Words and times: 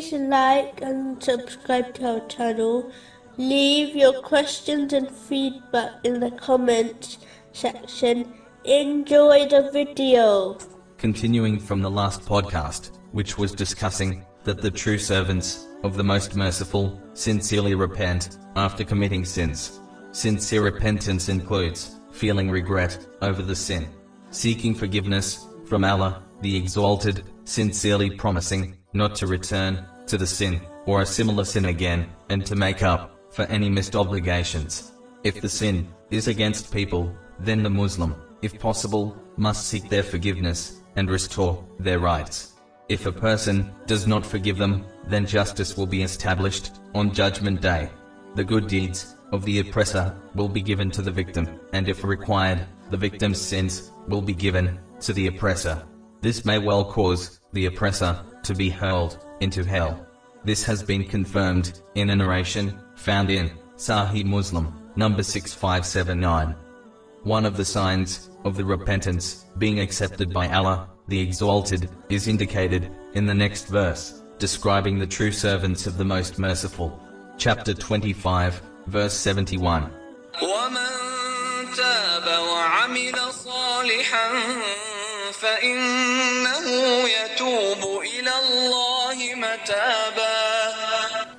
Please 0.00 0.14
like 0.14 0.80
and 0.80 1.22
subscribe 1.22 1.92
to 1.96 2.12
our 2.12 2.26
channel. 2.26 2.90
Leave 3.36 3.94
your 3.94 4.22
questions 4.22 4.94
and 4.94 5.10
feedback 5.10 5.92
in 6.04 6.20
the 6.20 6.30
comments 6.30 7.18
section. 7.52 8.32
Enjoy 8.64 9.46
the 9.46 9.70
video. 9.70 10.56
Continuing 10.96 11.58
from 11.58 11.82
the 11.82 11.90
last 11.90 12.22
podcast, 12.22 12.92
which 13.12 13.36
was 13.36 13.52
discussing 13.52 14.24
that 14.44 14.62
the 14.62 14.70
true 14.70 14.96
servants 14.96 15.66
of 15.84 15.98
the 15.98 16.04
Most 16.04 16.34
Merciful 16.34 16.98
sincerely 17.12 17.74
repent 17.74 18.38
after 18.56 18.84
committing 18.84 19.26
sins. 19.26 19.80
Sincere 20.12 20.62
repentance 20.62 21.28
includes 21.28 22.00
feeling 22.10 22.50
regret 22.50 23.06
over 23.20 23.42
the 23.42 23.54
sin, 23.54 23.86
seeking 24.30 24.74
forgiveness 24.74 25.46
from 25.66 25.84
Allah, 25.84 26.22
the 26.40 26.56
Exalted, 26.56 27.22
sincerely 27.44 28.08
promising 28.08 28.78
not 28.92 29.14
to 29.16 29.26
return 29.26 29.84
to 30.06 30.18
the 30.18 30.26
sin 30.26 30.60
or 30.86 31.02
a 31.02 31.06
similar 31.06 31.44
sin 31.44 31.66
again, 31.66 32.08
and 32.30 32.44
to 32.46 32.56
make 32.56 32.82
up 32.82 33.16
for 33.30 33.42
any 33.44 33.68
missed 33.68 33.94
obligations. 33.94 34.92
If 35.22 35.40
the 35.40 35.48
sin 35.48 35.88
is 36.10 36.26
against 36.26 36.72
people, 36.72 37.14
then 37.38 37.62
the 37.62 37.70
Muslim, 37.70 38.14
if 38.42 38.58
possible, 38.58 39.16
must 39.36 39.68
seek 39.68 39.88
their 39.88 40.02
forgiveness 40.02 40.80
and 40.96 41.08
restore 41.08 41.64
their 41.78 41.98
rights. 41.98 42.54
If 42.88 43.06
a 43.06 43.12
person 43.12 43.70
does 43.86 44.06
not 44.06 44.26
forgive 44.26 44.58
them, 44.58 44.84
then 45.06 45.26
justice 45.26 45.76
will 45.76 45.86
be 45.86 46.02
established 46.02 46.72
on 46.94 47.12
Judgment 47.12 47.60
Day. 47.60 47.90
The 48.34 48.44
good 48.44 48.66
deeds 48.66 49.14
of 49.32 49.44
the 49.44 49.60
oppressor 49.60 50.16
will 50.34 50.48
be 50.48 50.62
given 50.62 50.90
to 50.92 51.02
the 51.02 51.10
victim, 51.10 51.60
and 51.72 51.88
if 51.88 52.02
required, 52.02 52.66
the 52.90 52.96
victim's 52.96 53.40
sins 53.40 53.92
will 54.08 54.22
be 54.22 54.34
given 54.34 54.80
to 55.00 55.12
the 55.12 55.28
oppressor. 55.28 55.86
This 56.20 56.44
may 56.44 56.58
well 56.58 56.84
cause 56.84 57.40
the 57.52 57.66
oppressor 57.66 58.24
to 58.49 58.53
be 58.53 58.69
hurled 58.69 59.17
into 59.39 59.63
hell. 59.63 60.05
This 60.43 60.63
has 60.63 60.83
been 60.83 61.03
confirmed 61.03 61.81
in 61.95 62.09
a 62.09 62.15
narration 62.15 62.79
found 62.95 63.29
in 63.29 63.51
Sahih 63.77 64.25
Muslim, 64.25 64.73
number 64.95 65.23
6579. 65.23 66.55
One 67.23 67.45
of 67.45 67.57
the 67.57 67.65
signs 67.65 68.29
of 68.43 68.55
the 68.55 68.63
repentance 68.63 69.45
being 69.57 69.79
accepted 69.79 70.31
by 70.31 70.47
Allah, 70.49 70.87
the 71.07 71.19
Exalted, 71.19 71.89
is 72.09 72.27
indicated 72.27 72.91
in 73.15 73.25
the 73.25 73.33
next 73.33 73.67
verse, 73.67 74.21
describing 74.37 74.99
the 74.99 75.07
true 75.07 75.31
servants 75.31 75.87
of 75.87 75.97
the 75.97 76.05
Most 76.05 76.37
Merciful. 76.37 76.99
Chapter 77.37 77.73
25, 77.73 78.61
verse 78.87 79.13
71. 79.13 79.91
ومن 80.41 81.75
تاب 81.75 82.27
وعمل 82.27 83.33
صالحا 83.33 84.29
فإنه 85.31 86.67
يتوب 87.07 87.78
إلى 87.78 87.78
الله 87.78 87.78
متابا 87.78 87.78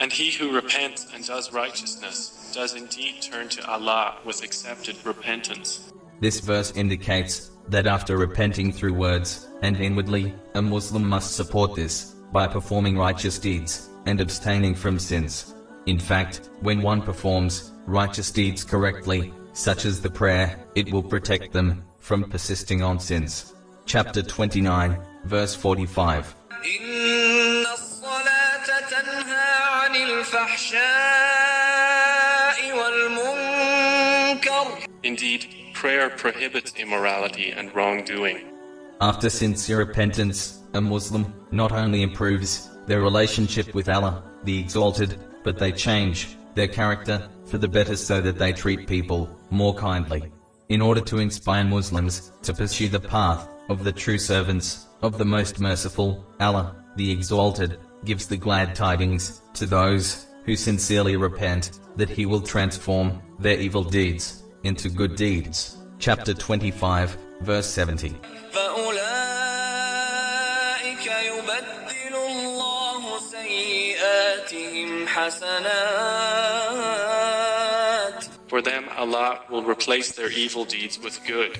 and 0.00 0.12
he 0.12 0.30
who 0.30 0.54
repents 0.54 1.06
and 1.14 1.24
does 1.24 1.52
righteousness 1.52 2.52
does 2.54 2.74
indeed 2.74 3.22
turn 3.22 3.48
to 3.50 3.66
Allah 3.66 4.18
with 4.24 4.42
accepted 4.42 4.96
repentance. 5.04 5.92
This 6.20 6.40
verse 6.40 6.72
indicates 6.72 7.50
that 7.68 7.86
after 7.86 8.16
repenting 8.16 8.72
through 8.72 8.94
words 8.94 9.48
and 9.62 9.76
inwardly, 9.76 10.34
a 10.54 10.62
Muslim 10.62 11.08
must 11.08 11.34
support 11.34 11.74
this 11.74 12.14
by 12.32 12.46
performing 12.46 12.98
righteous 12.98 13.38
deeds 13.38 13.88
and 14.06 14.20
abstaining 14.20 14.74
from 14.74 14.98
sins. 14.98 15.54
In 15.86 15.98
fact, 15.98 16.50
when 16.60 16.82
one 16.82 17.02
performs 17.02 17.72
righteous 17.86 18.30
deeds 18.30 18.64
correctly, 18.64 19.32
such 19.52 19.84
as 19.84 20.00
the 20.00 20.10
prayer, 20.10 20.58
it 20.74 20.92
will 20.92 21.02
protect 21.02 21.52
them 21.52 21.84
from 21.98 22.24
persisting 22.24 22.82
on 22.82 22.98
sins. 22.98 23.54
Chapter 23.86 24.22
29, 24.22 24.98
verse 25.24 25.54
45. 25.54 26.34
Indeed, 35.02 35.46
prayer 35.74 36.08
prohibits 36.08 36.72
immorality 36.76 37.50
and 37.50 37.74
wrongdoing. 37.74 38.38
After 39.02 39.28
sincere 39.28 39.76
repentance, 39.78 40.60
a 40.72 40.80
Muslim 40.80 41.34
not 41.50 41.72
only 41.72 42.02
improves 42.02 42.70
their 42.86 43.02
relationship 43.02 43.74
with 43.74 43.90
Allah, 43.90 44.22
the 44.44 44.58
Exalted, 44.58 45.18
but 45.44 45.58
they 45.58 45.70
change 45.70 46.38
their 46.54 46.68
character 46.68 47.28
for 47.44 47.58
the 47.58 47.68
better 47.68 47.94
so 47.94 48.22
that 48.22 48.38
they 48.38 48.54
treat 48.54 48.88
people 48.88 49.28
more 49.50 49.74
kindly. 49.74 50.32
In 50.70 50.80
order 50.80 51.02
to 51.02 51.18
inspire 51.18 51.64
Muslims 51.64 52.32
to 52.42 52.54
pursue 52.54 52.88
the 52.88 53.00
path 53.00 53.46
of 53.68 53.84
the 53.84 53.92
true 53.92 54.18
servants 54.18 54.86
of 55.02 55.18
the 55.18 55.26
Most 55.26 55.60
Merciful, 55.60 56.24
Allah, 56.40 56.74
the 56.96 57.10
Exalted, 57.10 57.78
gives 58.04 58.26
the 58.26 58.36
glad 58.36 58.74
tidings 58.74 59.42
to 59.54 59.66
those 59.66 60.26
who 60.44 60.56
sincerely 60.56 61.16
repent 61.16 61.78
that 61.96 62.08
he 62.08 62.26
will 62.26 62.40
transform 62.40 63.20
their 63.38 63.58
evil 63.58 63.84
deeds 63.84 64.42
into 64.64 64.88
good 64.88 65.16
deeds. 65.16 65.76
Chapter 65.98 66.34
25, 66.34 67.16
verse 67.42 67.66
70. 67.66 68.14
For 78.48 78.60
them, 78.60 78.88
Allah 78.96 79.40
will 79.50 79.62
replace 79.62 80.12
their 80.12 80.30
evil 80.30 80.64
deeds 80.64 80.98
with 80.98 81.24
good. 81.26 81.58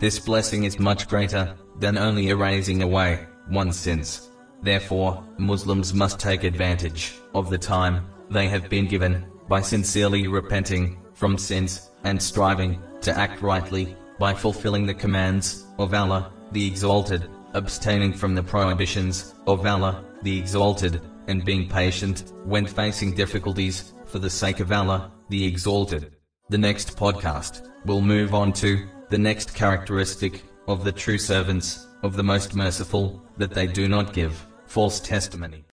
This 0.00 0.18
blessing 0.18 0.64
is 0.64 0.78
much 0.78 1.08
greater 1.08 1.54
than 1.78 1.96
only 1.96 2.28
erasing 2.30 2.82
away 2.82 3.26
one's 3.50 3.78
sins. 3.78 4.28
Therefore, 4.62 5.22
Muslims 5.38 5.94
must 5.94 6.18
take 6.18 6.44
advantage 6.44 7.14
of 7.34 7.50
the 7.50 7.58
time 7.58 8.06
they 8.30 8.48
have 8.48 8.68
been 8.68 8.86
given 8.86 9.26
by 9.48 9.60
sincerely 9.60 10.26
repenting 10.26 10.98
from 11.14 11.38
sins 11.38 11.90
and 12.04 12.20
striving 12.20 12.80
to 13.00 13.16
act 13.16 13.42
rightly 13.42 13.96
by 14.18 14.34
fulfilling 14.34 14.86
the 14.86 14.94
commands 14.94 15.66
of 15.78 15.94
Allah, 15.94 16.32
the 16.52 16.66
Exalted, 16.66 17.28
abstaining 17.54 18.12
from 18.12 18.34
the 18.34 18.42
prohibitions 18.42 19.34
of 19.46 19.64
Allah, 19.66 20.04
the 20.22 20.38
Exalted, 20.38 21.00
and 21.28 21.44
being 21.44 21.68
patient 21.68 22.32
when 22.44 22.66
facing 22.66 23.14
difficulties 23.14 23.92
for 24.06 24.18
the 24.18 24.30
sake 24.30 24.60
of 24.60 24.72
Allah, 24.72 25.12
the 25.28 25.44
Exalted. 25.44 26.12
The 26.48 26.58
next 26.58 26.96
podcast 26.96 27.68
will 27.84 28.00
move 28.00 28.34
on 28.34 28.52
to 28.54 28.86
the 29.10 29.18
next 29.18 29.54
characteristic 29.54 30.42
of 30.68 30.84
the 30.84 30.92
true 30.92 31.18
servants 31.18 31.86
of 32.06 32.14
the 32.14 32.22
Most 32.22 32.54
Merciful, 32.54 33.20
that 33.36 33.52
they 33.52 33.66
do 33.66 33.88
not 33.88 34.12
give 34.12 34.46
false 34.66 35.00
testimony. 35.00 35.64